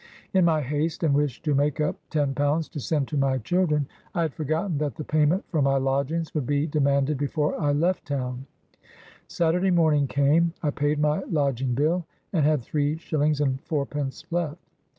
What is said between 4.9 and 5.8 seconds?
the payment for my